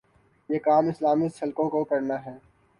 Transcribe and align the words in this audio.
یہ 0.49 0.59
کام 0.59 0.87
اسلامسٹ 0.89 1.43
حلقوں 1.43 1.69
کوکرنا 1.69 2.17
چاہیے۔ 2.17 2.39